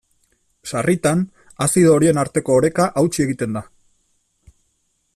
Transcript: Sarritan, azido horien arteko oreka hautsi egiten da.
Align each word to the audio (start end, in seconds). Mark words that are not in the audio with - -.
Sarritan, 0.71 1.21
azido 1.65 1.93
horien 1.97 2.21
arteko 2.23 2.57
oreka 2.63 2.91
hautsi 3.03 3.25
egiten 3.27 3.59
da. 3.59 3.67